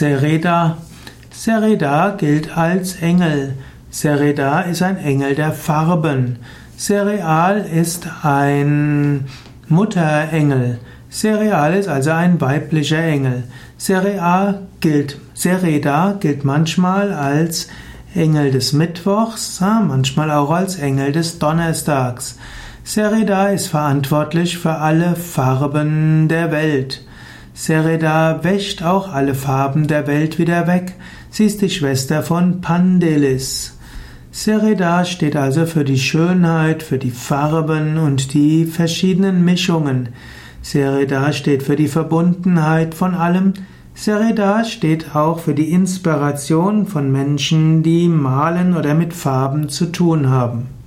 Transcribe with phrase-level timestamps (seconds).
[0.00, 0.78] Sereda.
[1.30, 3.52] Sereda gilt als Engel.
[3.90, 6.38] Sereda ist ein Engel der Farben.
[6.78, 9.26] Cereal ist ein
[9.68, 10.78] Mutterengel.
[11.10, 13.44] Cereal ist also ein weiblicher Engel.
[13.78, 17.68] Cereal gilt, Sereda gilt manchmal als
[18.14, 22.38] Engel des Mittwochs, manchmal auch als Engel des Donnerstags.
[22.84, 27.02] Sereda ist verantwortlich für alle Farben der Welt.
[27.62, 30.94] Sereda wäscht auch alle Farben der Welt wieder weg.
[31.28, 33.76] Sie ist die Schwester von Pandelis.
[34.30, 40.08] Sereda steht also für die Schönheit, für die Farben und die verschiedenen Mischungen.
[40.62, 43.52] Sereda steht für die Verbundenheit von allem.
[43.92, 50.30] Sereda steht auch für die Inspiration von Menschen, die malen oder mit Farben zu tun
[50.30, 50.79] haben.